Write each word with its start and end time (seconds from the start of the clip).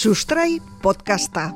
Sustrai 0.00 0.56
podcasta. 0.80 1.50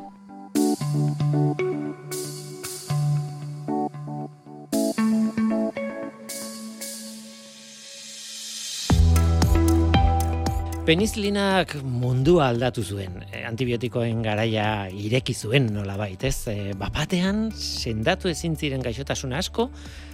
Penizilinak 10.85 11.73
mundua 11.81 12.51
aldatu 12.51 12.85
zuen, 12.85 13.23
e, 13.31 13.47
antibiotikoen 13.49 14.21
garaia 14.21 14.91
ireki 14.93 15.33
zuen 15.33 15.71
nola 15.73 15.97
baitez. 15.97 16.37
E, 16.53 16.75
bapatean, 16.77 17.47
sendatu 17.57 18.29
ezin 18.29 18.61
ziren 18.61 18.85
gaixotasun 18.85 19.33
asko, 19.41 19.71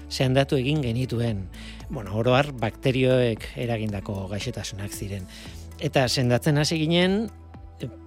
sendatu 0.06 0.54
egin 0.62 0.86
genituen. 0.86 1.48
Bueno, 1.90 2.14
oroar 2.22 2.54
bakterioek 2.62 3.56
eragindako 3.66 4.28
gaixotasunak 4.30 4.94
ziren. 4.94 5.26
Eta 5.82 6.06
sendatzen 6.06 6.62
hasi 6.62 6.78
ginen, 6.78 7.24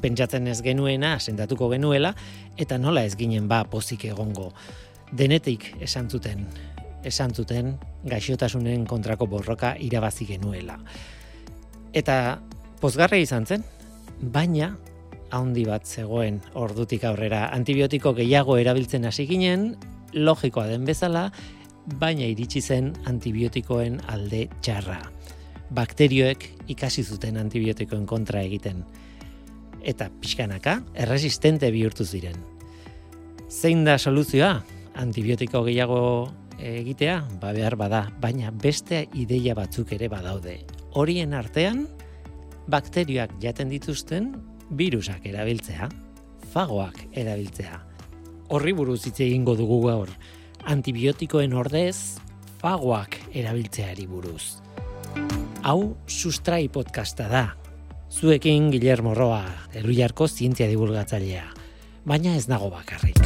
pentsatzen 0.01 0.47
ez 0.47 0.61
genuena, 0.61 1.17
sendatuko 1.19 1.69
genuela, 1.71 2.13
eta 2.57 2.77
nola 2.77 3.03
ez 3.05 3.15
ginen 3.17 3.47
ba 3.47 3.63
pozik 3.69 4.05
egongo. 4.05 4.51
Denetik 5.11 5.69
esan 5.81 6.09
zuten, 6.09 6.47
esan 7.03 7.33
zuten 7.33 7.77
gaixotasunen 8.07 8.85
kontrako 8.85 9.27
borroka 9.27 9.75
irabazi 9.79 10.25
genuela. 10.25 10.79
Eta 11.93 12.41
pozgarra 12.81 13.19
izan 13.21 13.45
zen, 13.45 13.63
baina 14.19 14.73
handi 15.33 15.65
bat 15.65 15.85
zegoen 15.85 16.39
ordutik 16.53 17.03
aurrera 17.09 17.47
antibiotiko 17.55 18.13
gehiago 18.17 18.57
erabiltzen 18.61 19.05
hasi 19.09 19.25
ginen, 19.29 19.73
logikoa 20.13 20.67
den 20.69 20.85
bezala, 20.85 21.29
baina 21.99 22.25
iritsi 22.29 22.61
zen 22.61 22.93
antibiotikoen 23.09 23.99
alde 24.13 24.47
txarra. 24.61 24.99
Bakterioek 25.73 26.45
ikasi 26.69 27.03
zuten 27.03 27.39
antibiotikoen 27.41 28.05
kontra 28.05 28.43
egiten. 28.45 28.83
Eta 29.83 30.09
pixkanaka, 30.21 30.79
erresistente 30.95 31.71
bihurtu 31.71 32.05
ziren. 32.05 32.37
Zein 33.49 33.83
da 33.83 33.97
soluzioa? 33.97 34.63
Antibiotiko 34.95 35.63
gehiago 35.67 36.03
egitea? 36.59 37.19
Ba 37.41 37.51
behar 37.51 37.75
bada, 37.75 38.07
baina 38.21 38.51
beste 38.51 39.07
ideia 39.13 39.55
batzuk 39.57 39.91
ere 39.97 40.07
badaude 40.09 40.61
horien 40.93 41.33
artean 41.33 41.87
bakterioak 42.69 43.33
jaten 43.41 43.71
dituzten 43.71 44.33
virusak 44.77 45.25
erabiltzea, 45.27 45.89
fagoak 46.53 46.99
erabiltzea. 47.11 47.79
Horri 48.53 48.73
buruz 48.77 49.01
hitz 49.07 49.19
egingo 49.25 49.55
dugu 49.57 49.81
gaur. 49.87 50.11
Antibiotikoen 50.69 51.53
ordez 51.57 52.19
fagoak 52.61 53.17
erabiltzeari 53.33 54.05
buruz. 54.07 54.59
Hau 55.63 55.95
sustrai 56.07 56.67
podcasta 56.69 57.27
da. 57.31 57.45
Zuekin 58.13 58.69
Guillermo 58.69 59.15
Roa, 59.17 59.41
Eluiarko 59.73 60.27
zientzia 60.27 60.67
divulgatzailea. 60.69 61.47
Baina 62.05 62.35
ez 62.37 62.45
nago 62.47 62.69
bakarrik. 62.69 63.17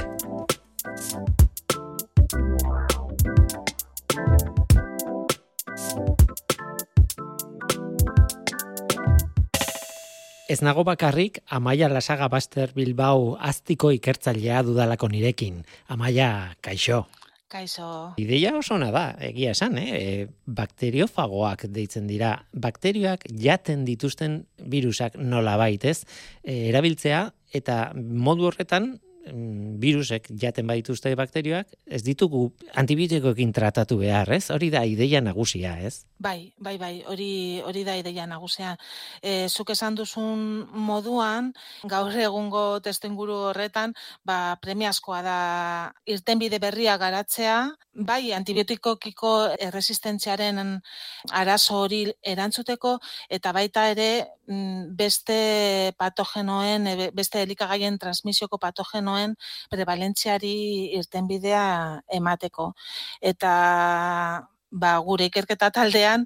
Ez 10.47 10.61
nago 10.63 10.85
bakarrik, 10.87 11.41
Amaia 11.51 11.89
Lasaga 11.91 12.29
Baster 12.31 12.71
Bilbao 12.73 13.35
aztiko 13.35 13.91
ikertzailea 13.91 14.63
dudalako 14.63 15.11
nirekin. 15.11 15.65
Amaia, 15.91 16.55
kaixo. 16.63 17.03
Kaixo. 17.47 18.13
Ideia 18.19 18.51
oso 18.57 18.75
da, 18.77 19.15
egia 19.23 19.53
esan, 19.55 19.77
eh? 19.79 19.91
E, 19.95 20.27
bakteriofagoak 20.45 21.67
deitzen 21.71 22.07
dira. 22.07 22.43
Bakterioak 22.51 23.23
jaten 23.31 23.85
dituzten 23.87 24.41
virusak 24.59 25.15
nola 25.15 25.55
baitez, 25.55 26.03
e, 26.43 26.67
erabiltzea, 26.67 27.31
eta 27.55 27.93
modu 27.95 28.49
horretan 28.49 28.97
virusek 29.81 30.29
jaten 30.41 30.67
badituzte 30.67 31.13
bakterioak, 31.17 31.69
ez 31.85 32.01
ditugu 32.03 32.47
antibiotikoekin 32.75 33.51
tratatu 33.53 33.97
behar, 34.01 34.29
ez? 34.33 34.49
Hori 34.53 34.69
da 34.73 34.83
ideia 34.85 35.21
nagusia, 35.21 35.75
ez? 35.79 36.05
Bai, 36.19 36.53
bai, 36.57 36.77
bai, 36.81 36.93
hori 37.05 37.61
hori 37.65 37.83
da 37.85 37.95
ideia 37.97 38.25
nagusia. 38.29 38.75
E, 39.21 39.47
zuk 39.49 39.71
esan 39.73 39.95
duzun 39.95 40.67
moduan, 40.87 41.51
gaur 41.83 42.13
egungo 42.13 42.79
testuinguru 42.85 43.35
horretan, 43.51 43.93
ba, 44.25 44.57
premiazkoa 44.61 45.21
da 45.25 45.39
irtenbide 46.05 46.59
berria 46.63 46.97
garatzea, 46.97 47.57
bai, 48.07 48.31
antibiotikokiko 48.33 49.33
erresistentziaren 49.67 50.79
arazo 51.33 51.83
hori 51.83 52.03
erantzuteko, 52.21 52.97
eta 53.29 53.53
baita 53.53 53.87
ere 53.91 54.09
mm, 54.47 54.95
beste 54.97 55.37
patogenoen, 55.97 56.87
beste 57.17 57.41
elikagaien 57.41 57.97
transmisioko 58.01 58.59
patogenoen 58.61 59.16
dagoen 59.17 59.35
prevalentziari 59.69 60.93
irtenbidea 60.97 62.01
emateko. 62.13 62.73
Eta 63.21 64.45
ba, 64.71 64.97
gure 64.99 65.25
ikerketa 65.25 65.71
taldean, 65.71 66.25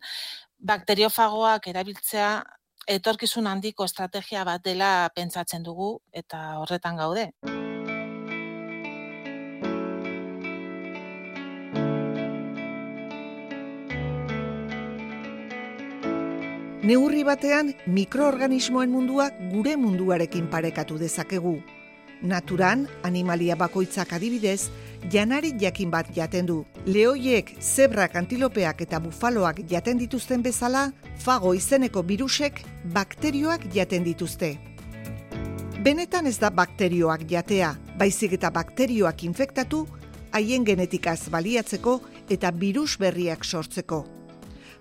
bakteriofagoak 0.60 1.68
erabiltzea 1.68 2.44
etorkizun 2.88 3.48
handiko 3.48 3.86
estrategia 3.86 4.44
bat 4.44 4.62
dela 4.64 5.10
pentsatzen 5.16 5.64
dugu 5.64 6.02
eta 6.12 6.60
horretan 6.60 6.98
gaude. 6.98 7.32
Neurri 16.82 17.22
batean 17.24 17.76
mikroorganismoen 17.86 18.90
mundua 18.90 19.30
gure 19.52 19.76
munduarekin 19.78 20.48
parekatu 20.50 20.98
dezakegu 20.98 21.60
naturan, 22.22 22.88
animalia 23.04 23.56
bakoitzak 23.56 24.14
adibidez, 24.14 24.70
janari 25.12 25.54
jakin 25.60 25.92
bat 25.92 26.10
jaten 26.16 26.46
du. 26.46 26.64
Leoiek, 26.86 27.56
zebrak, 27.62 28.16
antilopeak 28.16 28.82
eta 28.82 29.00
bufaloak 29.00 29.64
jaten 29.70 29.98
dituzten 29.98 30.44
bezala, 30.44 30.92
fago 31.18 31.54
izeneko 31.54 32.04
virusek 32.04 32.64
bakterioak 32.94 33.68
jaten 33.74 34.04
dituzte. 34.04 34.58
Benetan 35.82 36.28
ez 36.28 36.38
da 36.38 36.52
bakterioak 36.54 37.26
jatea, 37.30 37.74
baizik 37.98 38.36
eta 38.38 38.52
bakterioak 38.54 39.24
infektatu, 39.24 39.88
haien 40.32 40.66
genetikaz 40.66 41.30
baliatzeko 41.34 42.00
eta 42.30 42.52
virus 42.52 42.98
berriak 43.02 43.44
sortzeko. 43.46 44.06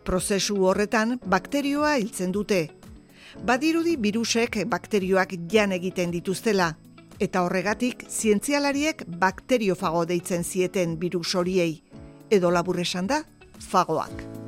Prozesu 0.05 0.59
horretan 0.65 1.19
bakterioa 1.27 1.97
hiltzen 1.97 2.33
dute. 2.33 2.69
Badirudi 3.47 3.97
virusek 3.97 4.63
bakterioak 4.69 5.35
jan 5.49 5.73
egiten 5.73 6.11
dituztela, 6.11 6.75
eta 7.21 7.43
horregatik 7.45 8.07
zientzialariek 8.09 9.05
bakteriofago 9.21 10.07
deitzen 10.09 10.45
zieten 10.45 10.97
virus 10.99 11.35
horiei, 11.37 11.83
edo 12.33 12.51
labur 12.51 12.81
esan 12.81 13.11
da, 13.13 13.25
fagoak. 13.71 14.40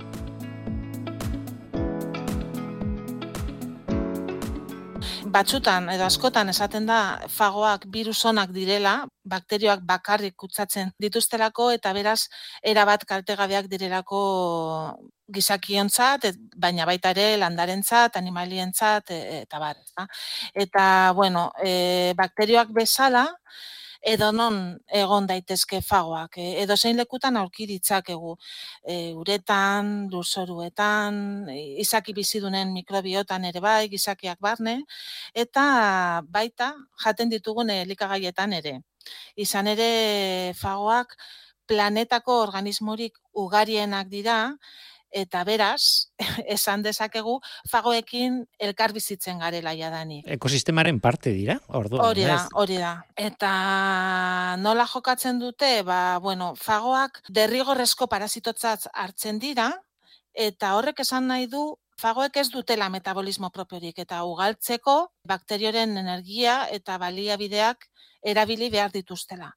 Batzutan 5.32 5.86
edo 5.88 6.04
askotan 6.04 6.50
esaten 6.52 6.84
da 6.88 6.98
fagoak 7.32 7.86
virusonak 7.94 8.50
direla, 8.52 8.92
bakterioak 9.24 9.80
bakarrik 9.88 10.34
kutsatzen 10.36 10.90
dituztelako 11.00 11.70
eta 11.72 11.92
beraz 11.96 12.18
erabat 12.72 13.06
kaltegabeak 13.08 13.70
direlako 13.72 14.20
gizakiontzat, 15.32 16.26
baina 16.64 16.84
baita 16.84 17.14
ere 17.16 17.38
landarentzat, 17.40 18.18
animalientzat 18.20 19.14
e, 19.16 19.20
eta 19.46 19.62
bar, 19.62 19.80
Eta 20.66 20.84
bueno, 21.16 21.50
e, 21.64 22.12
bakterioak 22.18 22.74
bezala 22.76 23.24
edo 24.02 24.32
non 24.32 24.56
egon 24.90 25.26
daitezke 25.30 25.80
fagoak, 25.82 26.36
e, 26.38 26.46
edo 26.62 26.76
zein 26.76 26.96
lekutan 26.98 27.36
aurki 27.38 27.66
ditzakegu. 27.70 28.34
E, 28.84 29.12
uretan, 29.14 29.92
lurzoruetan, 30.12 31.48
izaki 31.84 32.14
bizidunen 32.16 32.72
mikrobiotan 32.74 33.44
ere 33.50 33.60
bai, 33.62 33.88
gizakiak 33.92 34.40
barne 34.40 34.80
eta 35.34 36.22
baita 36.28 36.72
jaten 37.04 37.30
ditugun 37.30 37.70
elikagaietan 37.70 38.52
ere. 38.58 38.80
Izan 39.36 39.70
ere 39.72 40.52
fagoak 40.58 41.16
planetako 41.70 42.40
organismorik 42.42 43.18
ugarienak 43.38 44.08
dira, 44.12 44.38
eta 45.12 45.44
beraz, 45.44 46.08
esan 46.56 46.82
dezakegu, 46.82 47.36
fagoekin 47.70 48.40
elkar 48.58 48.94
bizitzen 48.96 49.38
garela 49.42 49.74
jadani. 49.76 50.22
Ekosistemaren 50.36 50.98
parte 51.04 51.34
dira, 51.36 51.58
orduan. 51.68 52.04
Hori 52.08 52.24
da, 52.26 52.38
hori 52.58 52.80
da. 52.80 52.94
Eta 53.16 53.52
nola 54.62 54.88
jokatzen 54.88 55.38
dute, 55.42 55.82
ba, 55.86 56.18
bueno, 56.24 56.54
fagoak 56.56 57.22
derrigorrezko 57.28 58.08
parazitotzat 58.08 58.88
hartzen 58.92 59.38
dira, 59.42 59.70
eta 60.32 60.74
horrek 60.78 61.04
esan 61.04 61.28
nahi 61.28 61.46
du, 61.46 61.74
fagoek 62.00 62.36
ez 62.40 62.48
dutela 62.50 62.88
metabolismo 62.90 63.52
propiorik, 63.54 63.98
eta 64.02 64.24
ugaltzeko 64.26 64.96
bakterioren 65.28 65.96
energia 66.00 66.62
eta 66.72 66.96
baliabideak 66.98 67.86
erabili 68.22 68.70
behar 68.70 68.90
dituztela. 68.94 69.50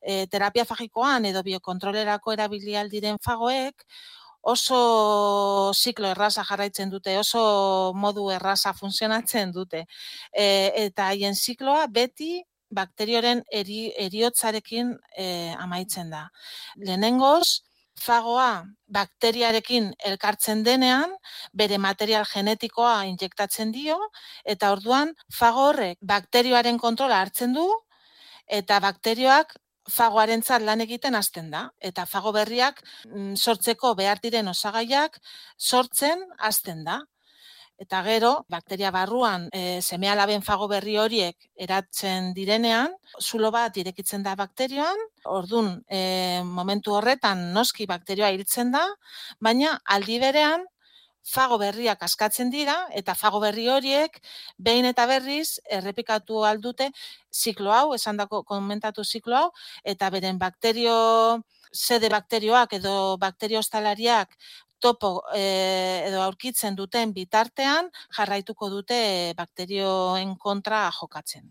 E, 0.00 0.26
terapia 0.32 0.64
fagikoan 0.64 1.28
edo 1.28 1.42
biokontrolerako 1.46 2.32
erabili 2.32 2.76
aldiren 2.76 3.20
fagoek, 3.22 3.84
oso 4.46 5.72
ziklo 5.74 6.10
erraza 6.14 6.44
jarraitzen 6.46 6.90
dute, 6.90 7.16
oso 7.18 7.92
modu 7.98 8.28
erraza 8.30 8.72
funtzionatzen 8.78 9.52
dute. 9.56 9.84
E, 10.32 10.46
eta 10.86 11.08
haien 11.10 11.34
zikloa 11.34 11.86
beti 11.90 12.44
bakterioren 12.70 13.42
eri, 13.50 13.90
eriotzarekin 14.06 14.92
e, 15.18 15.26
amaitzen 15.58 16.10
da. 16.14 16.26
Lehenengoz, 16.78 17.62
fagoa 17.96 18.66
bakteriarekin 18.92 19.90
elkartzen 20.10 20.62
denean, 20.66 21.14
bere 21.52 21.78
material 21.82 22.26
genetikoa 22.30 23.04
injektatzen 23.10 23.72
dio, 23.72 23.98
eta 24.44 24.70
orduan 24.76 25.14
fago 25.32 25.70
horrek 25.70 25.98
bakterioaren 26.14 26.78
kontrola 26.78 27.22
hartzen 27.24 27.56
du, 27.56 27.66
eta 28.46 28.78
bakterioak 28.84 29.56
fagoaren 29.92 30.42
lan 30.60 30.80
egiten 30.80 31.14
hasten 31.14 31.50
da. 31.50 31.70
Eta 31.80 32.06
fago 32.06 32.32
berriak 32.32 32.82
mm, 33.06 33.34
sortzeko 33.36 33.94
behar 33.94 34.18
diren 34.22 34.48
osagaiak 34.48 35.20
sortzen 35.58 36.24
hasten 36.38 36.84
da. 36.84 37.02
Eta 37.78 38.02
gero, 38.02 38.46
bakteria 38.48 38.90
barruan 38.90 39.50
e, 39.52 39.82
semealaben 39.82 40.40
fago 40.42 40.66
berri 40.66 40.96
horiek 40.96 41.36
eratzen 41.60 42.32
direnean, 42.32 42.94
zulo 43.20 43.50
bat 43.52 43.76
irekitzen 43.76 44.22
da 44.24 44.32
bakterioan, 44.34 44.96
ordun 45.28 45.68
e, 45.92 46.40
momentu 46.42 46.94
horretan 46.96 47.52
noski 47.52 47.84
bakterioa 47.86 48.30
hiltzen 48.32 48.72
da, 48.72 48.86
baina 49.44 49.74
aldi 49.84 50.16
berean 50.22 50.64
fago 51.26 51.58
berriak 51.58 52.02
askatzen 52.06 52.50
dira 52.50 52.76
eta 52.94 53.14
fago 53.18 53.40
berri 53.42 53.66
horiek 53.68 54.20
behin 54.58 54.86
eta 54.86 55.06
berriz 55.10 55.58
errepikatu 55.78 56.44
aldute 56.46 56.90
ziklo 57.34 57.72
hau, 57.74 57.94
esandako 57.94 58.42
komentatu 58.44 59.04
ziklo 59.04 59.36
hau, 59.36 59.50
eta 59.84 60.10
beren 60.10 60.38
bakterio, 60.38 61.42
sede 61.72 62.08
bakterioak 62.08 62.78
edo 62.78 62.94
bakterio 63.18 63.58
ostalariak 63.58 64.32
topo 64.80 65.22
e, 65.34 65.42
edo 66.06 66.22
aurkitzen 66.22 66.76
duten 66.76 67.12
bitartean 67.16 67.90
jarraituko 68.16 68.70
dute 68.70 68.98
bakterioen 69.36 70.36
kontra 70.36 70.86
jokatzen. 71.00 71.48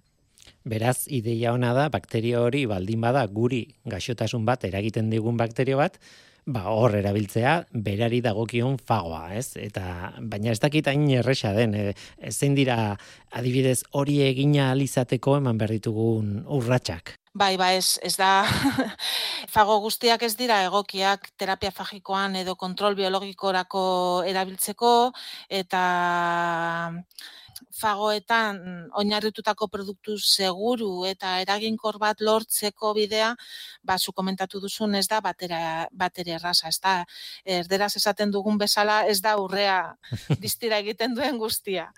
Beraz, 0.65 1.05
ideia 1.13 1.53
ona 1.53 1.73
da, 1.77 1.89
bakterio 1.93 2.43
hori 2.45 2.65
baldin 2.69 3.01
bada 3.01 3.25
guri 3.27 3.63
gaixotasun 3.85 4.45
bat 4.45 4.63
eragiten 4.65 5.09
digun 5.13 5.37
bakterio 5.37 5.77
bat, 5.81 5.99
ba, 6.45 6.69
hor 6.69 6.95
erabiltzea 6.97 7.55
berari 7.87 8.21
dagokion 8.21 8.77
fagoa, 8.77 9.33
ez? 9.33 9.57
Eta 9.57 10.13
baina 10.21 10.53
ez 10.53 10.59
dakit 10.61 10.87
hain 10.87 11.07
erresa 11.09 11.53
den, 11.57 11.73
e, 11.73 11.93
zein 12.31 12.55
dira 12.55 12.95
adibidez 13.31 13.81
hori 13.91 14.21
egina 14.27 14.71
alizateko 14.71 15.37
eman 15.41 15.57
berditugun 15.57 16.43
urratsak. 16.45 17.15
Bai, 17.35 17.55
ba, 17.59 17.73
ez, 17.75 17.97
ez 18.05 18.13
da, 18.15 18.45
fago 19.55 19.79
guztiak 19.83 20.21
ez 20.23 20.35
dira 20.39 20.61
egokiak 20.69 21.33
terapia 21.35 21.73
fagikoan 21.75 22.37
edo 22.39 22.55
kontrol 22.55 22.95
biologikorako 22.95 24.23
erabiltzeko, 24.29 24.93
eta 25.49 25.81
fagoetan 27.73 28.89
oinarritutako 28.97 29.67
produktu 29.71 30.17
seguru 30.17 31.05
eta 31.05 31.39
eraginkor 31.43 31.99
bat 31.99 32.21
lortzeko 32.21 32.93
bidea, 32.97 33.33
ba, 33.83 33.97
zu 33.99 34.11
komentatu 34.11 34.59
duzun 34.63 34.95
ez 34.95 35.07
da 35.07 35.21
batera, 35.21 35.87
batera 35.91 36.35
erraza, 36.39 36.69
ez 36.69 36.79
da, 36.81 36.95
erderaz 37.45 37.93
esaten 37.97 38.31
dugun 38.31 38.57
bezala 38.57 39.01
ez 39.09 39.19
da 39.21 39.35
urrea 39.41 39.95
distira 40.43 40.79
egiten 40.83 41.15
duen 41.15 41.37
guztia. 41.37 41.91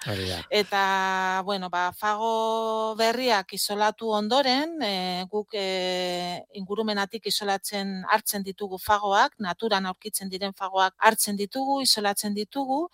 Eta, 0.49 1.41
bueno, 1.45 1.69
ba, 1.69 1.91
fago 1.93 2.95
berriak 2.99 3.53
isolatu 3.53 4.11
ondoren, 4.15 4.77
e, 4.81 5.25
guk 5.31 5.55
e, 5.57 6.43
ingurumenatik 6.59 7.27
isolatzen 7.31 8.03
hartzen 8.11 8.43
ditugu 8.43 8.79
fagoak, 8.81 9.37
naturan 9.43 9.85
aurkitzen 9.89 10.29
diren 10.29 10.53
fagoak 10.57 10.95
hartzen 10.97 11.37
ditugu, 11.39 11.81
isolatzen 11.85 12.35
ditugu, 12.37 12.87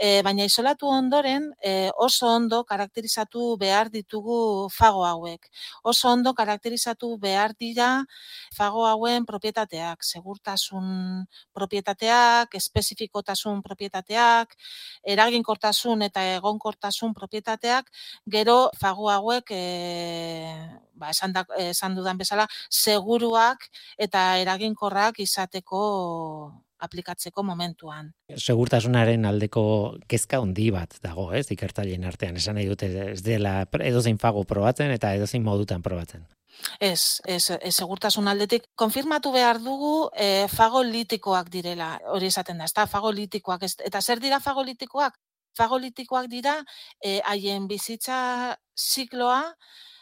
e, 0.00 0.20
baina 0.26 0.46
isolatu 0.48 0.88
ondoren, 0.92 1.50
e, 1.62 1.90
oso 1.98 2.28
ondo 2.30 2.62
karakterizatu 2.64 3.56
behar 3.58 3.90
ditugu 3.90 4.68
fago 4.70 5.04
hauek. 5.04 5.48
Oso 5.82 6.08
ondo 6.12 6.32
karakterizatu 6.34 7.10
behar 7.18 7.54
dira 7.58 8.04
fago 8.54 8.86
hauen 8.86 9.26
propietateak, 9.26 10.04
segurtasun 10.04 11.26
propietateak, 11.52 12.54
espezifikotasun 12.60 13.62
propietateak, 13.66 14.54
eraginkortasun 15.02 16.06
eta 16.06 16.24
egonkortasun 16.36 17.14
propietateak, 17.18 17.90
gero 18.30 18.58
fago 18.78 19.10
hauek 19.10 19.50
e, 19.50 19.64
ba, 20.94 21.10
esan, 21.10 21.34
da, 21.34 21.44
esan 21.70 21.98
dudan 21.98 22.18
bezala, 22.18 22.46
seguruak 22.70 23.68
eta 23.98 24.30
eraginkorrak 24.44 25.20
izateko 25.26 25.82
aplikatzeko 26.84 27.42
momentuan. 27.42 28.12
Segurtasunaren 28.36 29.26
aldeko 29.28 29.62
kezka 30.08 30.40
handi 30.42 30.70
bat 30.74 30.98
dago, 31.02 31.30
ez, 31.32 31.46
ikertzaileen 31.54 32.04
artean. 32.08 32.36
Esan 32.40 32.58
nahi 32.58 32.68
dute 32.70 32.90
ez 33.10 33.22
dela 33.26 33.60
edozein 33.80 34.18
fago 34.18 34.44
probatzen 34.44 34.94
eta 34.94 35.14
edozein 35.18 35.44
modutan 35.44 35.82
probatzen. 35.82 36.26
Ez, 36.80 37.20
ez, 37.24 37.50
ez 37.50 37.74
segurtasun 37.74 38.28
aldetik 38.30 38.64
konfirmatu 38.78 39.32
behar 39.34 39.60
dugu 39.62 40.08
e, 40.16 40.46
fagolitikoak 40.50 41.50
direla, 41.52 41.92
hori 42.14 42.30
esaten 42.32 42.58
da, 42.58 42.66
ez 42.66 42.74
da, 42.74 42.86
fagolitikoak, 42.90 43.66
ez, 43.68 43.74
eta 43.86 44.02
zer 44.02 44.22
dira 44.22 44.40
fagolitikoak? 44.42 45.18
Fagolitikoak 45.58 46.26
dira 46.30 46.56
e, 47.02 47.18
haien 47.26 47.66
bizitza 47.70 48.56
zikloa 48.78 49.42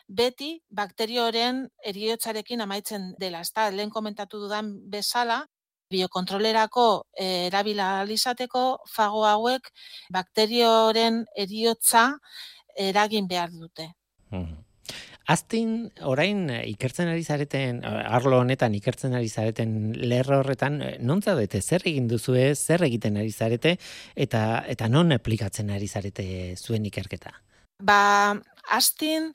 beti 0.06 0.52
bakterioren 0.70 1.64
eriotzarekin 1.84 2.62
amaitzen 2.62 3.12
dela, 3.20 3.42
ez 3.42 3.52
da, 3.52 3.68
lehen 3.74 3.90
komentatu 3.90 4.40
dudan 4.44 4.72
bezala, 4.92 5.42
biokontrolerako 5.90 6.86
e, 7.12 7.46
erabila 7.46 8.00
alizateko 8.02 8.66
fago 8.90 9.24
hauek 9.26 9.70
bakterioren 10.12 11.24
eriotza 11.36 12.08
eragin 12.76 13.28
behar 13.28 13.50
dute. 13.50 13.90
Hmm. 14.30 14.66
Aztin, 15.26 15.70
orain 16.06 16.44
ikertzen 16.54 17.08
ari 17.10 17.24
zareten, 17.24 17.80
arlo 17.84 18.38
honetan 18.44 18.76
ikertzen 18.78 19.16
ari 19.18 19.26
zareten 19.26 19.72
lerro 19.98 20.38
horretan, 20.38 20.78
non 21.02 21.22
zaudete, 21.22 21.58
zer 21.60 21.82
egin 21.90 22.06
duzu 22.06 22.36
zer 22.54 22.84
egiten 22.86 23.16
ari 23.18 23.32
zarete, 23.32 23.76
eta, 24.14 24.62
eta 24.70 24.88
non 24.88 25.10
aplikatzen 25.10 25.70
ari 25.74 25.88
zarete 25.88 26.54
zuen 26.54 26.86
ikerketa? 26.86 27.34
Ba, 27.82 28.38
Astin, 28.68 29.32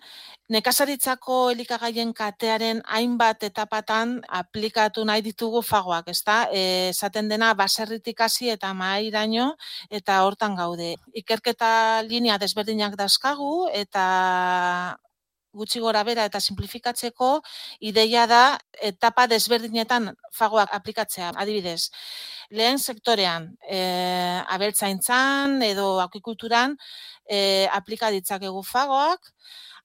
nekazaritzako 0.51 1.51
elikagaien 1.53 2.11
katearen 2.13 2.81
hainbat 2.85 3.43
etapatan 3.47 4.17
aplikatu 4.27 5.05
nahi 5.07 5.23
ditugu 5.23 5.61
fagoak, 5.63 6.09
ezta? 6.11 6.37
Esaten 6.51 7.29
dena 7.31 7.53
baserritik 7.53 8.19
hasi 8.21 8.49
eta 8.51 8.73
mairaino 8.73 9.53
eta 9.89 10.21
hortan 10.25 10.55
gaude. 10.59 10.95
Ikerketa 11.23 12.03
linea 12.09 12.37
desberdinak 12.41 12.97
dauzkagu 12.99 13.69
eta 13.83 14.05
gutxi 15.53 15.79
gora 15.83 16.03
bera 16.07 16.25
eta 16.29 16.39
simplifikatzeko 16.39 17.31
ideia 17.91 18.25
da 18.27 18.43
etapa 18.81 19.27
desberdinetan 19.27 20.11
fagoak 20.33 20.73
aplikatzea. 20.77 21.31
Adibidez, 21.35 21.91
lehen 22.51 22.79
sektorean, 22.79 23.49
e, 23.67 23.81
abeltzaintzan 24.55 25.61
edo 25.67 25.99
akuikulturan 26.03 26.77
e, 27.25 27.67
aplika 27.71 28.11
ditzakegu 28.11 28.63
fagoak, 28.63 29.31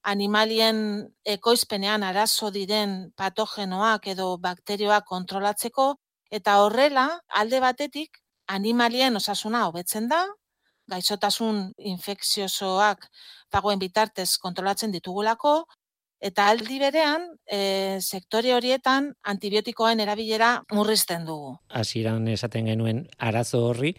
animalien 0.07 0.79
ekoizpenean 1.27 2.05
arazo 2.07 2.53
diren 2.55 2.97
patogenoak 3.19 4.07
edo 4.15 4.37
bakterioak 4.39 5.07
kontrolatzeko, 5.07 5.95
eta 6.31 6.61
horrela, 6.63 7.09
alde 7.29 7.61
batetik, 7.63 8.21
animalien 8.47 9.19
osasuna 9.19 9.67
hobetzen 9.67 10.07
da, 10.11 10.23
gaixotasun 10.91 11.73
infekziosoak 11.95 13.09
pagoen 13.51 13.79
bitartez 13.79 14.37
kontrolatzen 14.43 14.95
ditugulako, 14.95 15.65
eta 16.21 16.47
aldi 16.49 16.79
berean, 16.81 17.27
e, 17.45 17.99
sektore 18.01 18.55
horietan 18.57 19.11
antibiotikoen 19.33 20.01
erabilera 20.01 20.63
murrizten 20.73 21.27
dugu. 21.29 21.57
Hasieran 21.69 22.27
esaten 22.33 22.71
genuen 22.73 23.05
arazo 23.19 23.63
horri, 23.69 23.93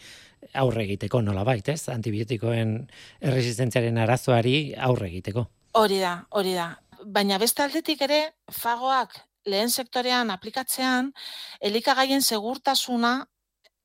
aurre 0.53 0.83
egiteko 0.87 1.21
nola 1.21 1.43
baita, 1.47 1.73
ez? 1.73 1.87
Antibiotikoen 1.93 2.75
erresistentziaren 3.21 3.97
arazoari 4.01 4.57
aurre 4.89 5.09
egiteko. 5.11 5.47
Hori 5.77 6.01
da, 6.01 6.17
hori 6.31 6.53
da. 6.57 6.71
Baina 7.05 7.37
beste 7.37 7.63
aldetik 7.63 8.01
ere, 8.01 8.21
fagoak 8.51 9.13
lehen 9.47 9.69
sektorean 9.69 10.31
aplikatzean, 10.33 11.13
elikagaien 11.61 12.21
segurtasuna 12.21 13.13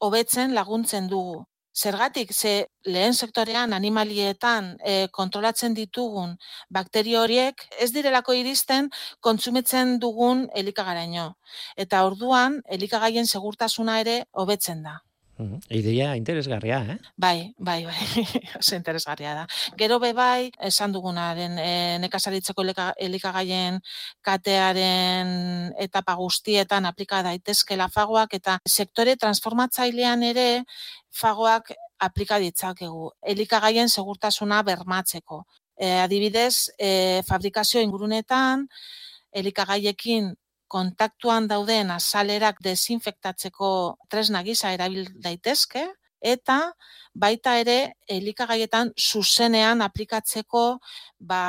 hobetzen 0.02 0.54
laguntzen 0.56 1.08
dugu. 1.10 1.44
Zergatik, 1.72 2.32
ze 2.32 2.68
lehen 2.84 3.14
sektorean 3.14 3.72
animalietan 3.72 4.66
e, 4.84 5.08
kontrolatzen 5.18 5.74
ditugun 5.74 6.34
bakterio 6.68 7.22
horiek 7.22 7.64
ez 7.80 7.90
direlako 7.94 8.36
iristen 8.36 8.90
kontsumitzen 9.20 9.96
dugun 10.02 10.44
elikagaraino. 10.62 11.30
Eta 11.76 12.04
orduan, 12.04 12.60
elikagaien 12.78 13.26
segurtasuna 13.26 13.98
ere 14.04 14.18
hobetzen 14.32 14.84
da. 14.84 14.98
Ideia 15.70 16.16
interesgarria, 16.16 16.80
eh? 16.94 16.98
Bai, 17.16 17.54
bai, 17.58 17.84
bai, 17.84 18.24
oso 18.60 18.74
interesgarria 18.76 19.34
da. 19.34 19.46
Gero 19.78 19.98
be 20.02 20.12
bai, 20.16 20.50
esan 20.60 20.92
dugunaren, 20.92 21.58
e, 21.58 21.98
nekazaritzeko 22.02 22.64
elikagaien 22.96 23.80
katearen 24.20 25.72
etapa 25.78 26.14
guztietan 26.18 26.86
aplika 26.86 27.22
daitezkela 27.22 27.88
fagoak 27.88 28.34
eta 28.40 28.58
sektore 28.68 29.16
transformatzailean 29.16 30.22
ere 30.22 30.48
fagoak 31.10 31.72
aplika 32.02 32.38
ditzakegu. 32.42 33.10
Elikagaien 33.22 33.88
segurtasuna 33.88 34.62
bermatzeko. 34.66 35.44
E, 35.76 35.98
adibidez, 36.02 36.70
e, 36.78 37.22
fabrikazio 37.26 37.80
ingurunetan, 37.80 38.68
elikagaiekin 39.32 40.34
kontaktuan 40.72 41.48
dauden 41.50 41.90
azalerak 41.92 42.62
desinfektatzeko 42.64 43.72
tresna 44.10 44.42
gisa 44.46 44.72
erabil 44.76 45.10
daitezke 45.26 45.84
eta 46.22 46.58
baita 47.24 47.56
ere 47.60 47.76
elikagaietan 48.16 48.92
zuzenean 48.96 49.82
aplikatzeko 49.84 50.64
ba 51.32 51.42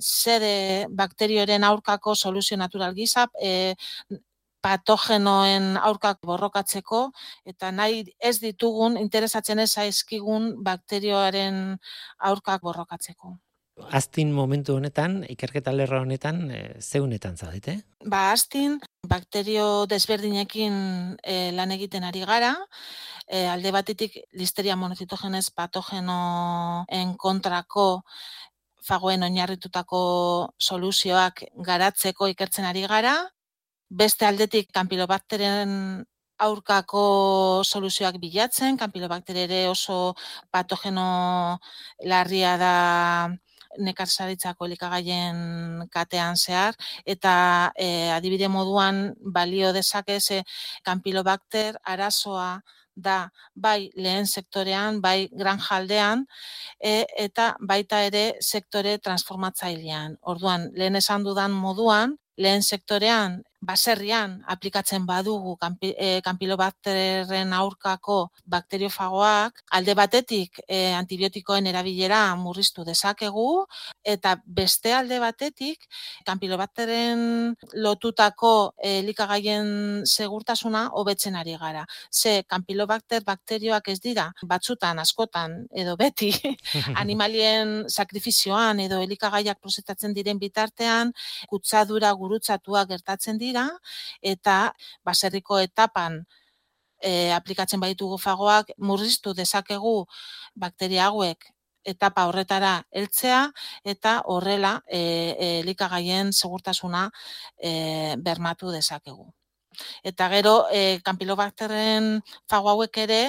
sede 0.00 0.86
bakterioren 1.02 1.64
aurkako 1.68 2.14
soluzio 2.14 2.56
natural 2.56 2.96
gisa 2.96 3.28
e, 3.40 3.76
patogenoen 4.66 5.76
aurkak 5.88 6.18
borrokatzeko 6.26 7.02
eta 7.52 7.70
nahi 7.70 8.02
ez 8.18 8.36
ditugun 8.42 8.96
interesatzen 8.98 9.62
ez 9.62 9.70
zaizkigun 9.78 10.54
bakterioaren 10.68 11.76
aurkak 12.30 12.64
borrokatzeko. 12.66 13.36
Aztin 13.76 14.30
momentu 14.32 14.78
honetan, 14.78 15.18
ikerketa 15.28 15.72
lerra 15.72 16.00
honetan, 16.00 16.38
e, 16.50 16.60
zeunetan 16.80 17.36
zaudete? 17.36 17.74
Ba, 18.08 18.30
aztin, 18.32 18.78
bakterio 19.04 19.84
desberdinekin 19.90 21.18
e, 21.20 21.52
lan 21.52 21.74
egiten 21.76 22.06
ari 22.08 22.24
gara, 22.24 22.54
e, 23.28 23.44
alde 23.52 23.74
batetik 23.76 24.16
listeria 24.32 24.78
monocitogenez 24.80 25.50
patogenoen 25.52 27.14
kontrako 27.20 28.02
fagoen 28.86 29.28
oinarritutako 29.28 30.02
soluzioak 30.56 31.44
garatzeko 31.68 32.32
ikertzen 32.32 32.64
ari 32.64 32.88
gara, 32.88 33.16
beste 33.90 34.24
aldetik 34.24 34.72
kanpilobakteren 34.72 36.04
aurkako 36.38 37.62
soluzioak 37.64 38.18
bilatzen, 38.20 38.76
kanpilobakter 38.76 39.36
ere 39.46 39.66
oso 39.68 40.14
patogeno 40.52 41.58
larria 42.04 42.56
da 42.60 42.74
nekazaritzako 43.78 44.66
elikagaien 44.66 45.86
katean 45.92 46.36
zehar, 46.36 46.74
eta 47.04 47.72
e, 47.76 48.10
adibide 48.14 48.48
moduan 48.48 49.14
balio 49.20 49.72
dezake 49.72 50.20
ze 50.20 50.42
kanpilobakter 50.84 51.78
arazoa 51.84 52.60
da 52.96 53.30
bai 53.54 53.90
lehen 53.94 54.26
sektorean, 54.26 55.00
bai 55.00 55.28
gran 55.32 55.60
jaldean, 55.60 56.24
e, 56.80 57.04
eta 57.18 57.54
baita 57.60 58.00
ere 58.08 58.24
sektore 58.40 58.96
transformatzailean. 58.98 60.16
Orduan, 60.22 60.70
lehen 60.72 60.96
esan 60.96 61.26
dudan 61.26 61.52
moduan, 61.52 62.16
lehen 62.36 62.62
sektorean 62.62 63.42
baserrian 63.60 64.42
aplikatzen 64.46 65.06
badugu 65.06 65.56
e, 65.80 66.20
kanpilobakterren 66.22 67.52
aurkako 67.52 68.30
bakteriofagoak, 68.44 69.62
alde 69.72 69.94
batetik 69.94 70.60
e, 70.68 70.92
antibiotikoen 70.94 71.66
erabilera 71.66 72.36
murriztu 72.36 72.84
dezakegu, 72.84 73.64
eta 74.04 74.36
beste 74.46 74.92
alde 74.92 75.18
batetik 75.20 75.88
kanpilobakterren 76.26 77.54
lotutako 77.74 78.74
e, 78.76 78.98
elikagaien 79.00 80.04
segurtasuna 80.04 80.88
hobetzen 80.92 81.36
ari 81.36 81.56
gara. 81.56 81.86
Ze 82.12 82.42
kanpilobakter 82.46 83.24
bakterioak 83.24 83.88
ez 83.88 84.00
dira, 84.00 84.30
batzutan, 84.42 84.98
askotan, 84.98 85.66
edo 85.72 85.96
beti, 85.96 86.32
animalien 87.02 87.86
sakrifizioan 87.88 88.80
edo 88.84 89.00
elikagaiak 89.02 89.60
prosetatzen 89.60 90.14
diren 90.14 90.38
bitartean, 90.38 91.12
kutsadura 91.48 92.12
gurutzatua 92.12 92.84
gertatzen 92.86 93.38
dira, 93.38 93.45
dira 93.46 93.68
eta 94.34 94.58
baserriko 95.06 95.60
etapan 95.62 96.24
e, 97.00 97.32
aplikatzen 97.32 97.80
baitugu 97.80 98.18
fagoak 98.18 98.72
murriztu 98.78 99.34
dezakegu 99.34 99.98
bakteria 100.54 101.10
hauek 101.10 101.50
etapa 101.86 102.26
horretara 102.26 102.74
heltzea 102.90 103.40
eta 103.84 104.20
horrela 104.26 104.80
e, 104.90 105.00
e, 105.00 105.50
elikagaien 105.62 106.32
segurtasuna 106.32 107.08
e, 107.62 107.72
bermatu 108.18 108.72
dezakegu. 108.74 109.28
Eta 110.08 110.28
gero, 110.32 110.54
e, 110.72 110.98
kanpilobakterren 111.04 112.22
fago 112.48 112.72
hauek 112.72 112.96
ere, 113.04 113.20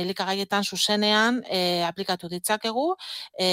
elikagaietan 0.00 0.64
zuzenean 0.64 1.42
e, 1.44 1.60
aplikatu 1.84 2.30
ditzakegu, 2.32 2.86
e, 3.38 3.50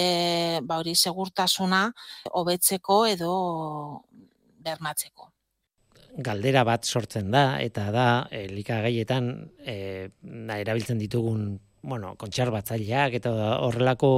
ba 0.64 0.80
hori 0.80 0.96
segurtasuna 0.96 1.84
hobetzeko 2.42 3.02
edo 3.12 3.34
bermatzeko 4.64 5.37
galdera 6.18 6.64
bat 6.66 6.86
sortzen 6.86 7.32
da 7.32 7.62
eta 7.62 7.92
da 7.94 8.10
elikagaietan 8.32 9.32
eh 9.64 10.10
erabiltzen 10.58 10.98
ditugun 10.98 11.60
bueno, 11.88 12.16
kontserbatzaileak 12.18 13.14
eta 13.20 13.32
horrelako 13.64 14.10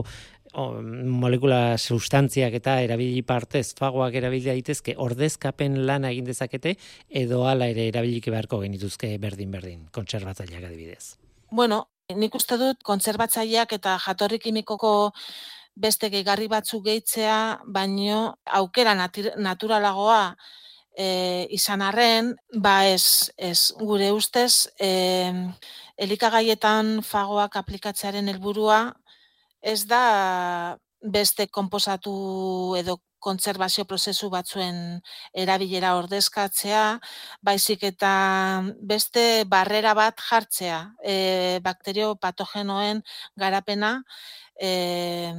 o, 0.53 0.63
molekula 0.81 1.77
substantziak 1.77 2.55
eta 2.61 2.79
erabili 2.81 3.21
partez 3.21 3.75
fagoak 3.77 4.15
erabili 4.15 4.49
daitezke 4.49 4.95
ordezkapen 4.97 5.85
lana 5.85 6.09
egin 6.09 6.25
dezakete 6.25 6.75
edo 7.09 7.43
hala 7.47 7.67
ere 7.69 7.87
erabilik 7.91 8.31
beharko 8.31 8.61
genituzke 8.63 9.11
berdin 9.21 9.51
berdin 9.51 9.85
kontserbatzaileak 9.91 10.65
adibidez. 10.71 11.17
Bueno, 11.51 11.85
nik 12.15 12.35
uste 12.35 12.57
dut 12.57 12.81
kontserbatzaileak 12.83 13.73
eta 13.77 13.97
jatorri 14.05 14.39
kimikoko 14.39 15.11
beste 15.79 16.09
gehigarri 16.09 16.49
batzuk 16.51 16.83
gehitzea, 16.85 17.61
baino 17.65 18.35
aukera 18.45 18.95
naturalagoa 18.95 20.23
e, 20.97 21.47
izan 21.55 21.81
arren, 21.81 22.35
ba 22.53 22.85
ez, 22.87 23.31
ez 23.37 23.71
gure 23.79 24.11
ustez, 24.13 24.69
e, 24.79 25.33
elikagaietan 25.97 26.99
fagoak 27.03 27.55
aplikatzearen 27.59 28.27
helburua 28.31 28.81
ez 29.61 29.85
da 29.85 30.77
beste 31.01 31.47
konposatu 31.47 32.75
edo 32.79 32.99
kontserbazio 33.19 33.83
prozesu 33.83 34.29
batzuen 34.31 35.01
erabilera 35.35 35.95
ordezkatzea, 35.99 36.83
baizik 37.43 37.83
eta 37.89 38.11
beste 38.91 39.43
barrera 39.43 39.93
bat 39.93 40.23
jartzea, 40.29 40.79
e, 41.03 41.59
bakterio 41.63 42.13
patogenoen 42.15 43.03
garapena, 43.35 43.91
e, 44.55 45.33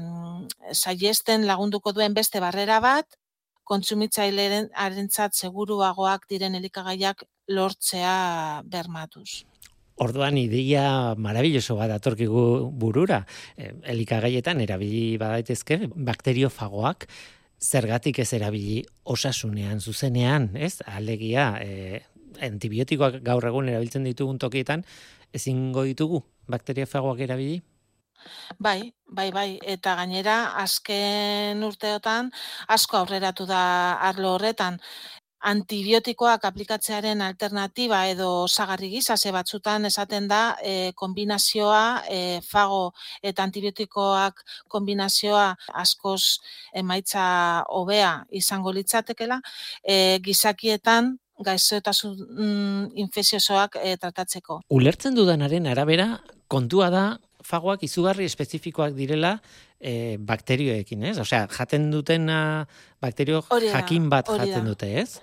saiesten 0.73 1.47
lagunduko 1.49 1.93
duen 1.97 2.13
beste 2.15 2.41
barrera 2.45 2.81
bat, 2.85 3.20
kontsumitzailearen 3.71 4.71
arentzat 4.75 5.37
seguruagoak 5.39 6.27
diren 6.31 6.59
elikagaiak 6.59 7.25
lortzea 7.55 8.63
bermatuz. 8.67 9.45
Orduan 10.01 10.39
ideia 10.41 11.15
marabilloso 11.21 11.77
bat 11.77 11.93
atorkigu 11.93 12.43
burura. 12.83 13.21
E, 13.57 13.75
elikagaietan 13.93 14.63
erabili 14.65 15.19
badaitezke 15.21 15.83
bakteriofagoak 15.93 17.07
zergatik 17.61 18.23
ez 18.25 18.31
erabili 18.33 18.81
osasunean 19.05 19.81
zuzenean, 19.81 20.49
ez? 20.57 20.79
Alegia, 20.89 21.51
e, 21.61 22.01
antibiotikoak 22.41 23.21
gaur 23.27 23.45
egun 23.51 23.69
erabiltzen 23.69 24.07
ditugun 24.09 24.41
tokietan 24.41 24.87
ezingo 25.37 25.85
ditugu 25.85 26.23
bakteriofagoak 26.51 27.21
erabili? 27.29 27.61
Bai, 28.59 28.93
bai, 29.07 29.31
bai, 29.33 29.49
eta 29.63 29.95
gainera 30.01 30.41
azken 30.63 31.63
urteotan 31.67 32.31
asko 32.69 33.01
aurreratu 33.01 33.47
da 33.47 33.63
arlo 34.11 34.35
horretan. 34.37 34.79
Antibiotikoak 35.41 36.43
aplikatzearen 36.45 37.23
alternatiba 37.25 38.03
edo 38.13 38.27
osagarri 38.43 38.91
gisa 38.93 39.17
ze 39.17 39.31
batzutan 39.33 39.89
esaten 39.89 40.27
da 40.29 40.41
e, 40.61 40.93
kombinazioa 40.93 42.03
e, 42.13 42.19
fago 42.45 42.93
eta 43.23 43.47
antibiotikoak 43.49 44.45
kombinazioa 44.69 45.55
askoz 45.83 46.21
emaitza 46.75 47.25
hobea 47.73 48.13
izango 48.43 48.73
litzatekela 48.77 49.41
e, 49.83 50.19
gizakietan 50.21 51.17
gaixotasun 51.41 52.17
mm, 52.21 52.85
infekziosoak 53.01 53.81
e, 53.81 53.97
tratatzeko. 53.97 54.61
Ulertzen 54.69 55.17
dudanaren 55.17 55.67
arabera 55.73 56.11
kontua 56.53 56.91
da 56.93 57.05
fagoak 57.51 57.83
izugarri 57.87 58.29
espezifikoak 58.31 58.95
direla 58.95 59.37
e, 59.81 60.17
bakterioekin, 60.17 61.05
ez? 61.11 61.19
Osea, 61.23 61.47
jaten 61.51 61.91
duten 61.91 62.31
bakterio 63.03 63.43
jakin 63.67 64.11
bat 64.13 64.31
jaten 64.31 64.69
dute, 64.71 64.93
ez? 65.03 65.21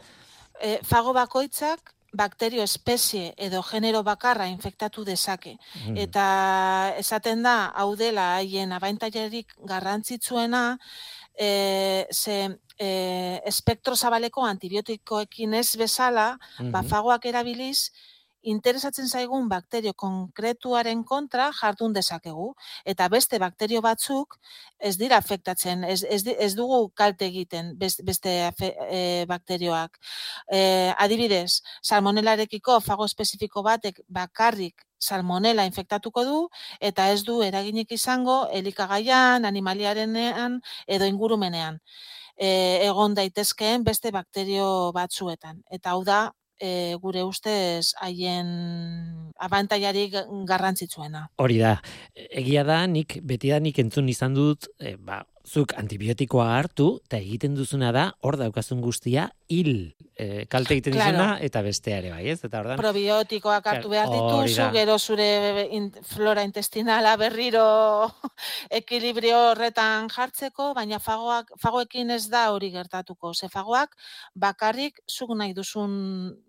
E, 0.60 0.80
fago 0.84 1.14
bakoitzak 1.16 1.94
bakterio 2.18 2.64
espezie 2.64 3.34
edo 3.38 3.62
genero 3.64 4.02
bakarra 4.04 4.48
infektatu 4.48 5.04
dezake. 5.06 5.58
Mm. 5.86 5.98
Eta 6.08 6.26
esaten 6.98 7.44
da, 7.46 7.58
hau 7.76 7.96
dela 8.00 8.36
haien 8.38 8.72
abaintailerik 8.74 9.54
garrantzitsuena, 9.70 10.64
e, 11.38 12.08
ze 12.12 12.38
e, 12.80 12.90
espektro 13.46 13.96
zabaleko 13.96 14.46
antibiotikoekin 14.46 15.54
ez 15.54 15.76
bezala, 15.78 16.34
mm 16.34 16.66
-hmm. 16.66 16.72
bafagoak 16.72 17.26
erabiliz, 17.26 17.92
interesatzen 18.52 19.08
zaigun 19.08 19.48
bakterio 19.50 19.94
konkretuaren 19.94 21.04
kontra 21.04 21.50
jardun 21.60 21.94
dezakegu 21.94 22.48
eta 22.86 23.08
beste 23.14 23.40
bakterio 23.40 23.82
batzuk 23.82 24.38
ez 24.80 24.96
dira 24.98 25.18
afektatzen, 25.18 25.84
ez, 25.84 26.04
ez, 26.04 26.22
ez 26.28 26.54
dugu 26.56 26.90
kalte 26.96 27.26
egiten 27.28 27.74
beste 27.78 28.36
e, 28.60 29.26
bakterioak. 29.28 29.98
E, 30.52 30.60
adibidez, 30.98 31.62
salmonelarekiko 31.84 32.80
fago 32.82 33.06
espezifiko 33.06 33.64
batek 33.64 34.02
bakarrik 34.08 34.86
salmonela 35.00 35.66
infektatuko 35.66 36.24
du 36.26 36.38
eta 36.82 37.10
ez 37.14 37.24
du 37.24 37.42
eraginik 37.46 37.92
izango 37.92 38.46
elikagaian, 38.52 39.46
animaliarenean 39.46 40.62
edo 40.88 41.06
ingurumenean 41.06 41.82
e, 42.38 42.50
egon 42.88 43.16
daitezkeen 43.18 43.84
beste 43.84 44.12
bakterio 44.12 44.92
batzuetan. 44.96 45.64
Eta 45.74 45.94
hau 45.96 46.04
da, 46.08 46.20
e, 46.60 46.96
gure 47.02 47.24
ustez 47.24 47.94
haien 48.02 48.50
abantaiari 49.38 50.08
garrantzitsuena. 50.48 51.28
Hori 51.38 51.60
da, 51.62 51.78
egia 52.16 52.64
da, 52.68 52.84
nik 52.88 53.20
beti 53.24 53.54
da 53.54 53.62
entzun 53.62 54.10
izan 54.10 54.34
dut, 54.38 54.70
e, 54.80 54.96
ba, 54.98 55.24
zuk 55.48 55.74
antibiotikoa 55.80 56.48
hartu, 56.58 56.88
eta 57.08 57.20
egiten 57.22 57.56
duzuna 57.56 57.94
da, 57.96 58.10
hor 58.26 58.38
daukazun 58.40 58.82
guztia, 58.84 59.30
hil 59.48 59.72
e, 60.20 60.46
kalte 60.52 60.76
egiten 60.76 60.98
dizuna, 60.98 61.28
eta 61.44 61.62
beste 61.64 61.94
ere 61.96 62.12
bai, 62.12 62.26
ez? 62.34 62.40
Eta 62.44 62.60
ordan, 62.60 62.80
Probiotikoak 62.82 63.70
hartu 63.72 63.92
behar 63.94 64.12
dituzu, 64.12 64.68
gero 64.76 64.98
zure 65.00 65.30
flora 66.12 66.44
intestinala 66.48 67.16
berriro 67.22 67.66
ekilibrio 68.82 69.40
horretan 69.54 70.12
jartzeko, 70.14 70.74
baina 70.78 71.00
fagoak, 71.00 71.54
fagoekin 71.64 72.12
ez 72.18 72.26
da 72.34 72.50
hori 72.52 72.72
gertatuko. 72.76 73.34
Ze 73.34 73.48
fagoak 73.54 73.96
bakarrik 74.36 75.00
zuk 75.08 75.36
nahi 75.38 75.56
duzun 75.56 75.94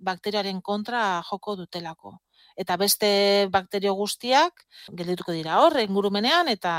bakteriaren 0.03 0.63
kontra 0.63 1.23
joko 1.31 1.55
dutelako 1.63 2.19
eta 2.59 2.77
beste 2.77 3.11
bakterio 3.55 3.95
guztiak 3.95 4.65
geldituko 4.91 5.33
dira 5.33 5.61
hor 5.63 5.77
ingurumenean 5.81 6.51
eta 6.51 6.73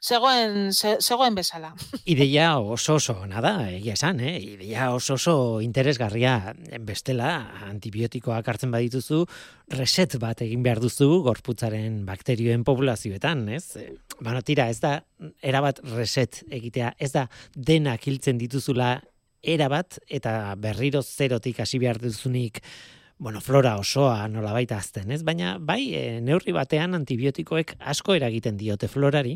zegoen 0.00 0.70
zegoen 0.72 1.34
bezala. 1.34 1.72
Ideia 2.14 2.52
oso 2.58 2.96
oso 3.00 3.16
nada, 3.26 3.52
egia 3.68 3.96
esan, 3.98 4.20
eh? 4.24 4.36
Ideia 4.54 4.90
oso 4.94 5.18
oso 5.18 5.34
interesgarria 5.64 6.54
bestela 6.86 7.32
antibiotikoak 7.68 8.48
hartzen 8.48 8.70
badituzu 8.72 9.24
reset 9.74 10.16
bat 10.22 10.40
egin 10.46 10.62
behar 10.62 10.80
duzu 10.82 11.20
gorputzaren 11.26 12.04
bakterioen 12.06 12.64
populazioetan, 12.64 13.48
ez? 13.58 13.76
Bueno, 14.20 14.42
tira, 14.46 14.68
ez 14.70 14.80
da 14.80 15.00
erabat 15.42 15.82
reset 15.96 16.44
egitea, 16.50 16.94
ez 16.98 17.12
da 17.16 17.26
denak 17.54 18.06
hiltzen 18.06 18.38
dituzula 18.38 18.94
erabat 19.42 19.98
eta 20.08 20.54
berriro 20.60 21.02
zerotik 21.02 21.60
hasi 21.64 21.78
behar 21.80 21.98
duzunik 22.00 22.60
bueno, 23.20 23.42
flora 23.42 23.76
osoa 23.76 24.28
nola 24.32 24.54
baita 24.56 24.78
azten, 24.80 25.10
ez? 25.12 25.20
Baina, 25.28 25.58
bai, 25.60 25.92
e, 25.92 26.04
neurri 26.24 26.54
batean 26.56 26.96
antibiotikoek 26.96 27.74
asko 27.92 28.14
eragiten 28.16 28.56
diote 28.56 28.88
florari, 28.88 29.34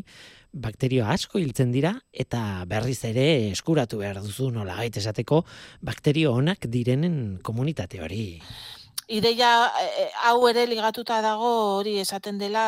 bakterio 0.51 1.05
asko 1.05 1.37
hiltzen 1.37 1.69
dira, 1.71 1.91
eta 2.11 2.39
berriz 2.65 3.03
ere 3.05 3.25
eskuratu 3.51 3.99
behar 4.01 4.23
duzu 4.23 4.49
nola 4.55 4.79
baita 4.79 4.97
esateko 5.03 5.43
bakterio 5.85 6.33
onak 6.33 6.65
direnen 6.73 7.37
komunitate 7.45 8.01
hori. 8.01 8.25
Ideia 9.05 9.49
e, 9.77 10.07
hau 10.25 10.47
ere 10.49 10.63
ligatuta 10.65 11.19
dago 11.21 11.51
hori 11.75 11.99
esaten 12.01 12.39
dela 12.41 12.63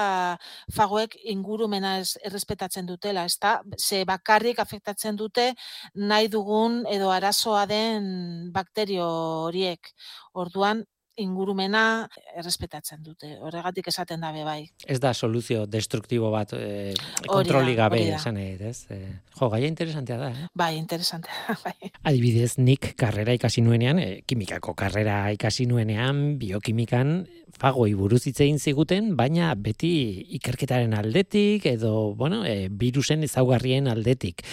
fagoek 0.76 1.16
ingurumena 1.34 1.96
ez 2.04 2.12
errespetatzen 2.30 2.86
dutela, 2.86 3.24
ezta? 3.26 3.56
Ze 3.74 4.04
bakarrik 4.06 4.62
afektatzen 4.62 5.18
dute 5.18 5.48
nahi 5.96 6.30
dugun 6.30 6.84
edo 6.94 7.10
arazoa 7.10 7.66
den 7.66 8.54
bakterio 8.54 9.10
horiek. 9.48 9.90
Orduan 10.38 10.86
ingurumena 11.18 12.08
errespetatzen 12.38 13.02
dute. 13.04 13.34
Horregatik 13.42 13.90
esaten 13.92 14.22
dabe 14.24 14.44
bai. 14.46 14.60
Ez 14.86 15.00
da 15.04 15.14
soluzio 15.14 15.66
destruktibo 15.66 16.30
bat 16.34 16.54
e, 16.58 16.94
kontroli 17.26 17.76
gabe 17.78 18.02
esan 18.14 18.38
ez? 18.38 18.86
E, 18.94 19.00
jo, 19.34 19.50
gaia 19.50 19.68
interesantea 19.68 20.18
da, 20.22 20.30
eh? 20.32 20.48
Bai, 20.54 20.76
interesantea, 20.78 21.58
bai. 21.66 21.92
Adibidez, 22.04 22.58
nik 22.62 22.94
karrera 23.00 23.36
ikasi 23.38 23.66
nuenean, 23.66 24.00
e, 24.00 24.22
kimikako 24.30 24.76
karrera 24.78 25.20
ikasi 25.36 25.68
nuenean, 25.70 26.38
biokimikan, 26.42 27.20
fagoi 27.58 27.94
buruz 27.98 28.24
hitzein 28.30 28.60
ziguten, 28.60 29.16
baina 29.18 29.54
beti 29.56 29.94
ikerketaren 30.38 30.94
aldetik, 30.98 31.66
edo, 31.66 32.14
bueno, 32.18 32.44
e, 32.46 32.68
virusen 32.70 33.26
ezaugarrien 33.26 33.90
aldetik 33.90 34.46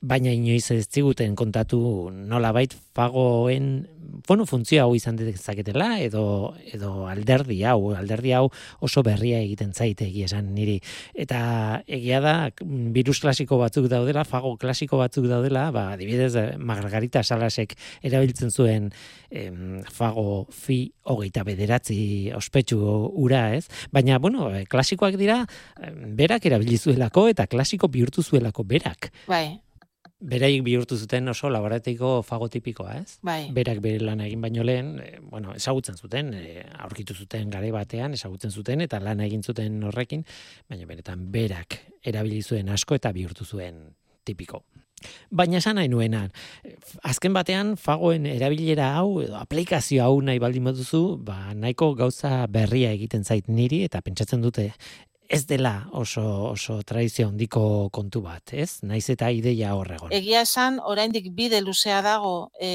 baina 0.00 0.32
inoiz 0.32 0.70
ez 0.72 0.86
ziguten 0.88 1.36
kontatu 1.36 2.10
nolabait 2.10 2.74
fagoen 2.96 3.86
bueno, 4.26 4.46
funtzio 4.46 4.82
hau 4.82 4.94
izan 4.96 5.16
dezaketela 5.18 6.00
edo 6.02 6.54
edo 6.72 7.06
alderdi 7.08 7.60
hau, 7.68 7.92
alderdi 7.96 8.32
hau 8.36 8.48
oso 8.80 9.02
berria 9.06 9.40
egiten 9.42 9.72
zaite 9.72 10.06
egia 10.08 10.26
esan 10.26 10.50
niri. 10.54 10.78
Eta 11.14 11.82
egia 11.86 12.20
da 12.24 12.34
virus 12.96 13.20
klasiko 13.22 13.60
batzuk 13.60 13.88
daudela, 13.92 14.24
fago 14.24 14.56
klasiko 14.60 14.98
batzuk 15.00 15.28
daudela, 15.30 15.68
ba 15.74 15.90
adibidez 15.94 16.32
Margarita 16.58 17.22
Salasek 17.22 17.76
erabiltzen 18.02 18.50
zuen 18.50 18.90
em, 19.30 19.80
fago 19.90 20.46
fi 20.50 20.82
hogeita 21.04 21.44
bederatzi 21.46 22.00
ospetsu 22.36 22.80
ura, 23.14 23.48
ez? 23.56 23.66
Baina, 23.92 24.18
bueno, 24.18 24.50
klasikoak 24.70 25.16
dira, 25.20 25.42
berak 26.20 26.46
erabilizuelako 26.50 27.28
eta 27.32 27.46
klasiko 27.50 27.88
bihurtu 27.88 28.22
zuelako 28.22 28.64
berak. 28.64 29.10
Bai, 29.30 29.60
Bereik 30.20 30.60
bihurtu 30.66 30.98
zuten 31.00 31.32
oso 31.32 31.48
laboratiko 31.48 32.20
fagotipikoa, 32.26 32.98
ez? 33.00 33.16
Bai. 33.24 33.48
Berak 33.56 33.80
bere 33.80 34.02
lan 34.04 34.20
egin 34.20 34.42
baino 34.44 34.64
lehen, 34.66 34.90
e, 35.00 35.14
bueno, 35.22 35.54
ezagutzen 35.56 35.96
zuten, 35.96 36.34
e, 36.36 36.64
aurkitu 36.84 37.16
zuten 37.16 37.48
gare 37.50 37.70
batean, 37.72 38.12
ezagutzen 38.18 38.52
zuten 38.52 38.84
eta 38.84 39.00
lan 39.00 39.24
egin 39.24 39.42
zuten 39.42 39.80
horrekin, 39.88 40.26
baina 40.68 40.88
beretan 40.90 41.24
berak 41.32 41.78
erabili 42.04 42.42
zuen 42.42 42.68
asko 42.68 43.00
eta 43.00 43.14
bihurtu 43.16 43.48
zuen 43.48 43.80
tipiko. 44.28 44.60
Baina 45.32 45.56
esan 45.56 45.78
nahi 45.80 45.88
nuenan, 45.88 46.28
azken 47.08 47.32
batean 47.32 47.72
fagoen 47.80 48.26
erabilera 48.28 48.90
hau, 48.98 49.22
edo 49.24 49.38
aplikazio 49.40 50.04
hau 50.04 50.18
nahi 50.20 50.42
baldin 50.42 50.68
baduzu, 50.68 51.02
ba, 51.24 51.54
nahiko 51.56 51.94
gauza 51.96 52.44
berria 52.52 52.92
egiten 52.92 53.24
zait 53.24 53.48
niri, 53.48 53.86
eta 53.88 54.02
pentsatzen 54.04 54.44
dute 54.44 54.68
ez 55.30 55.46
dela 55.46 55.86
oso 55.92 56.22
oso 56.50 56.80
tradizio 56.82 57.28
handiko 57.28 57.62
kontu 57.94 58.20
bat, 58.24 58.52
ez? 58.52 58.82
Naiz 58.82 59.04
eta 59.14 59.30
ideia 59.30 59.76
horregon. 59.78 60.10
Egia 60.12 60.42
esan, 60.42 60.80
oraindik 60.82 61.28
bide 61.36 61.60
luzea 61.62 62.00
dago 62.02 62.50
e, 62.58 62.70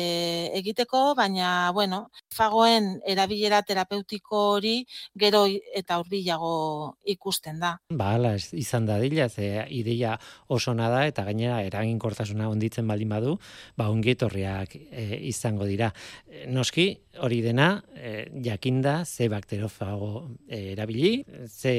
egiteko, 0.62 1.02
baina, 1.20 1.50
bueno, 1.76 2.06
fagoen 2.36 3.00
erabilera 3.08 3.62
terapeutiko 3.64 4.42
hori 4.56 4.76
gero 5.20 5.46
eta 5.48 6.00
hurbilago 6.02 6.98
ikusten 7.16 7.62
da. 7.64 7.76
Ba, 7.90 8.16
ala, 8.20 8.36
izan 8.36 8.88
da 8.90 9.00
dila, 9.02 9.30
ze 9.30 9.66
ideia 9.72 10.18
oso 10.48 10.74
nada 10.76 11.06
eta 11.08 11.26
gainera 11.28 11.62
eraginkortasuna 11.66 12.50
onditzen 12.52 12.88
baldin 12.88 13.12
badu, 13.16 13.38
ba, 13.78 13.90
ongietorriak 13.94 14.76
e, 14.76 15.06
izango 15.32 15.68
dira. 15.70 15.92
E, 16.28 16.46
noski, 16.52 16.90
hori 17.24 17.42
dena, 17.46 17.70
e, 17.96 18.28
jakinda, 18.44 18.98
ze 19.06 19.30
bakterofago 19.32 20.28
e, 20.48 20.74
erabili, 20.74 21.24
ze 21.48 21.74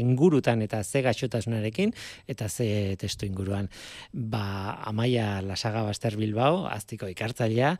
ingurutan 0.00 0.62
eta 0.66 0.82
ze 0.84 1.02
gaixotasunarekin 1.06 1.94
eta 2.26 2.48
ze 2.48 2.96
testu 2.98 3.26
inguruan. 3.26 3.70
Ba, 4.12 4.80
Amaia 4.90 5.40
Lasaga 5.42 5.82
Baster 5.86 6.16
Bilbao, 6.16 6.66
aztiko 6.66 7.08
ikartzailea, 7.10 7.76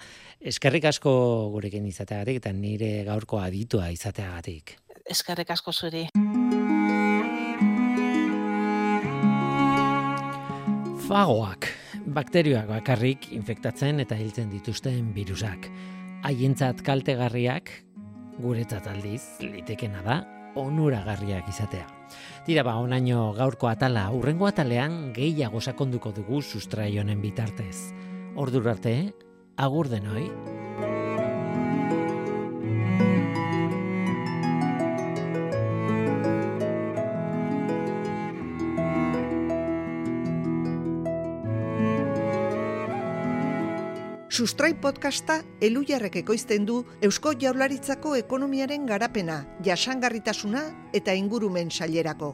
eskerrik 0.52 0.86
asko 0.90 1.12
gurekin 1.54 1.86
izateagatik 2.20 2.36
eta 2.40 2.52
nire 2.52 3.04
gaurko 3.04 3.38
aditua 3.40 3.90
izateagatik. 3.90 4.76
Eskerrik 5.08 5.50
asko 5.50 5.72
zuri. 5.72 6.08
Fagoak, 11.08 11.66
bakterioak 12.06 12.68
bakarrik 12.68 13.32
infektatzen 13.32 14.00
eta 14.00 14.16
hiltzen 14.16 14.50
dituzten 14.50 15.12
virusak. 15.14 15.68
Haientzat 16.22 16.82
kaltegarriak, 16.82 17.70
guretzat 18.38 18.86
aldiz, 18.86 19.40
litekena 19.40 20.02
da, 20.04 20.20
onuragarriak 20.54 21.48
izatea. 21.48 21.86
Tira 22.44 22.62
ba, 22.62 22.76
onaino 22.78 23.32
gaurko 23.32 23.68
atala, 23.68 24.10
urrengo 24.12 24.46
atalean 24.46 25.12
gehiago 25.14 25.60
sakonduko 25.60 26.12
dugu 26.12 26.42
sustrai 26.42 26.92
honen 26.98 27.20
bitartez. 27.20 27.92
Ordur 28.36 28.68
arte, 28.68 29.12
agur 29.56 29.88
denoi. 29.88 30.59
Sustrai 44.30 44.76
podcasta 44.78 45.40
elujarrek 45.58 46.20
ekoizten 46.20 46.62
du 46.68 46.76
Eusko 47.02 47.32
Jaurlaritzako 47.34 48.12
ekonomiaren 48.14 48.84
garapena, 48.86 49.40
jasangarritasuna 49.66 50.62
eta 50.94 51.16
ingurumen 51.18 51.74
sailerako. 51.74 52.30